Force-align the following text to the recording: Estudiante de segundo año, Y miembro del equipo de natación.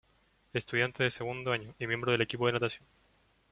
Estudiante 0.51 1.03
de 1.03 1.11
segundo 1.11 1.51
año, 1.51 1.75
Y 1.77 1.85
miembro 1.85 2.11
del 2.11 2.21
equipo 2.23 2.47
de 2.47 2.53
natación. 2.53 2.87